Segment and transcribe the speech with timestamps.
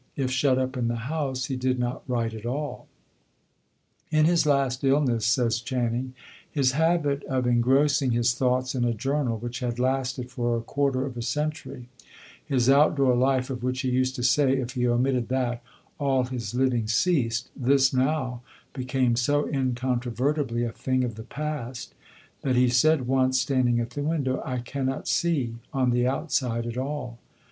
[0.15, 2.87] If shut up in the house, he did not write at all."
[4.09, 6.15] In his last illness says Channing,
[6.49, 11.05] "His habit of engrossing his thoughts in a journal, which had lasted for a quarter
[11.05, 11.87] of a century,
[12.43, 15.61] his out door life, of which he used to say, if he omitted that,
[15.99, 18.41] all his living ceased, this now
[18.73, 21.93] became so incontrovertibly a thing of the past
[22.41, 26.75] that he said once, standing at the window, 'I cannot see on the outside at
[26.75, 27.19] all.